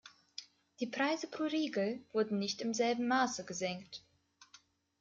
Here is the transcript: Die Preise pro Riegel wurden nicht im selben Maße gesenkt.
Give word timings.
Die 0.79 0.87
Preise 0.87 1.27
pro 1.27 1.43
Riegel 1.43 2.01
wurden 2.11 2.39
nicht 2.39 2.61
im 2.61 2.73
selben 2.73 3.07
Maße 3.07 3.45
gesenkt. 3.45 4.01